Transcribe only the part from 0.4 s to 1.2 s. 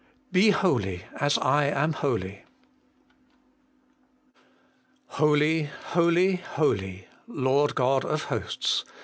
HOLY,